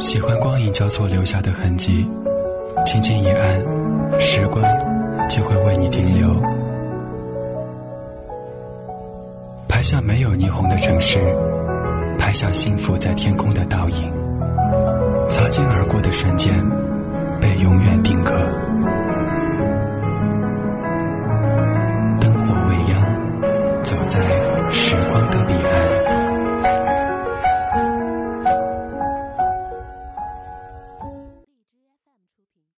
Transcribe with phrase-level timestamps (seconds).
[0.00, 2.06] 喜欢光影交错留下的痕迹
[2.86, 3.60] 轻轻一按
[4.20, 4.62] 时光
[5.28, 6.34] 就会为你停留。
[9.68, 11.18] 拍下没有霓虹的城市
[12.18, 14.12] 拍下幸福在天空的倒影。
[15.28, 16.54] 擦肩而过的瞬间